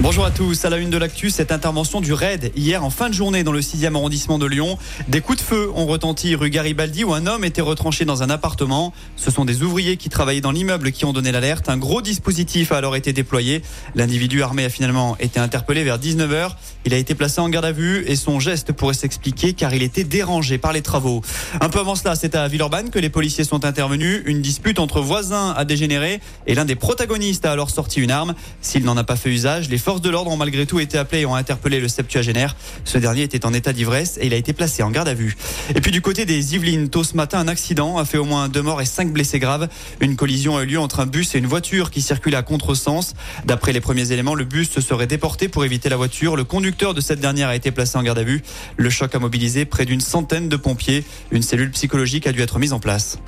[0.00, 3.08] Bonjour à tous, à la une de l'actu, cette intervention du RAID hier en fin
[3.08, 4.76] de journée dans le 6e arrondissement de Lyon.
[5.06, 8.28] Des coups de feu ont retenti rue Garibaldi où un homme était retranché dans un
[8.28, 8.92] appartement.
[9.16, 11.68] Ce sont des ouvriers qui travaillaient dans l'immeuble qui ont donné l'alerte.
[11.68, 13.62] Un gros dispositif a alors été déployé.
[13.94, 16.50] L'individu armé a finalement été interpellé vers 19h.
[16.86, 19.82] Il a été placé en garde à vue et son geste pourrait s'expliquer car il
[19.84, 21.22] était dérangé par les travaux.
[21.60, 24.22] Un peu avant cela, c'est à Villeurbanne que les policiers sont intervenus.
[24.26, 28.34] Une dispute entre voisins a dégénéré et l'un des protagonistes a alors sorti une arme.
[28.60, 31.20] S'il n'en a pas fait usage, les forces de l'ordre ont malgré tout été appelées
[31.20, 32.56] et ont interpellé le septuagénaire.
[32.84, 35.36] Ce dernier était en état d'ivresse et il a été placé en garde à vue.
[35.74, 38.48] Et puis du côté des Yvelines, tôt ce matin, un accident a fait au moins
[38.48, 39.68] deux morts et cinq blessés graves.
[40.00, 43.12] Une collision a eu lieu entre un bus et une voiture qui circulait à contresens.
[43.44, 46.34] D'après les premiers éléments, le bus se serait déporté pour éviter la voiture.
[46.34, 48.42] Le conducteur de cette dernière a été placé en garde à vue.
[48.78, 51.04] Le choc a mobilisé près d'une centaine de pompiers.
[51.30, 53.18] Une cellule psychologique a dû être mise en place.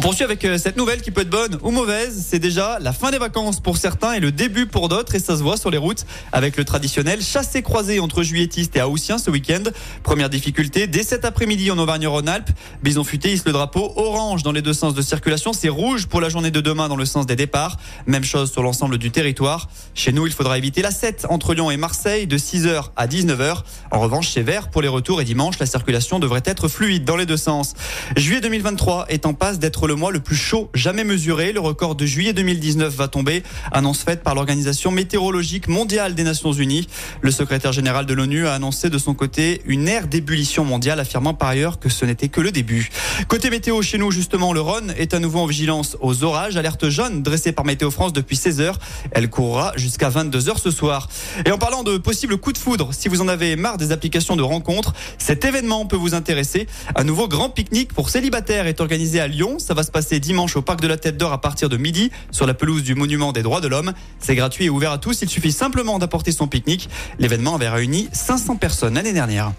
[0.00, 2.24] On poursuit avec euh, cette nouvelle qui peut être bonne ou mauvaise.
[2.26, 5.36] C'est déjà la fin des vacances pour certains et le début pour d'autres et ça
[5.36, 9.62] se voit sur les routes avec le traditionnel chassé-croisé entre juilletistes et haussiens ce week-end.
[10.02, 12.48] Première difficulté, dès cet après-midi en Auvergne-Rhône-Alpes,
[12.82, 15.52] Bison Futé hisse le drapeau orange dans les deux sens de circulation.
[15.52, 17.76] C'est rouge pour la journée de demain dans le sens des départs.
[18.06, 19.68] Même chose sur l'ensemble du territoire.
[19.92, 23.64] Chez nous, il faudra éviter la 7 entre Lyon et Marseille de 6h à 19h.
[23.90, 27.16] En revanche, chez vert pour les retours et dimanche, la circulation devrait être fluide dans
[27.16, 27.74] les deux sens.
[28.16, 31.50] Juillet 2023 est en passe d'être le mois le plus chaud jamais mesuré.
[31.50, 33.42] Le record de juillet 2019 va tomber.
[33.72, 36.86] Annonce faite par l'Organisation météorologique mondiale des Nations Unies.
[37.22, 41.34] Le secrétaire général de l'ONU a annoncé de son côté une ère d'ébullition mondiale, affirmant
[41.34, 42.88] par ailleurs que ce n'était que le début.
[43.26, 46.56] Côté météo, chez nous, justement, le Rhône est à nouveau en vigilance aux orages.
[46.56, 48.78] Alerte jaune dressée par Météo France depuis 16 heures.
[49.10, 51.08] Elle courra jusqu'à 22 heures ce soir.
[51.44, 54.36] Et en parlant de possibles coups de foudre, si vous en avez marre des applications
[54.36, 56.68] de rencontres, cet événement peut vous intéresser.
[56.94, 59.58] Un nouveau grand pique-nique pour célibataires est organisé à Lyon.
[59.58, 62.10] Ça va se passer dimanche au Parc de la Tête d'Or à partir de midi
[62.32, 63.94] sur la pelouse du Monument des Droits de l'Homme.
[64.18, 65.22] C'est gratuit et ouvert à tous.
[65.22, 66.90] Il suffit simplement d'apporter son pique-nique.
[67.18, 69.52] L'événement avait réuni 500 personnes l'année dernière.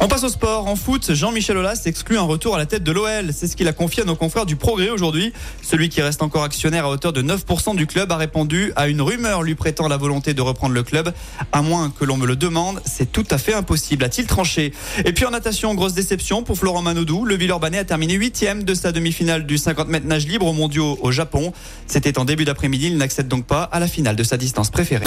[0.00, 0.68] On passe au sport.
[0.68, 3.32] En foot, Jean-Michel Aulas exclut un retour à la tête de l'OL.
[3.32, 5.32] C'est ce qu'il a confié à nos confrères du Progrès aujourd'hui.
[5.60, 9.02] Celui qui reste encore actionnaire à hauteur de 9% du club a répondu à une
[9.02, 11.12] rumeur lui prêtant la volonté de reprendre le club.
[11.50, 14.72] À moins que l'on me le demande, c'est tout à fait impossible, a-t-il tranché.
[15.04, 17.24] Et puis en natation, grosse déception pour Florent Manodou.
[17.24, 20.96] Le Villeurbanais a terminé huitième de sa demi-finale du 50 mètres nage libre aux mondiaux
[21.02, 21.52] au Japon.
[21.88, 22.86] C'était en début d'après-midi.
[22.86, 25.06] Il n'accède donc pas à la finale de sa distance préférée.